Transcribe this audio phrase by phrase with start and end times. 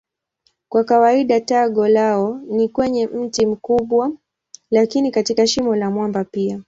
[0.69, 4.11] Kwa kawaida tago lao ni kwenye mti mkubwa
[4.71, 6.59] lakini katika shimo la mwamba pia.